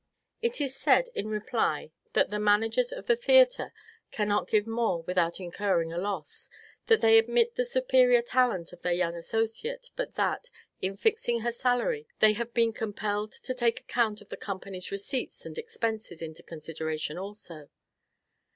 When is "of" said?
2.91-3.05, 8.73-8.81, 14.21-14.29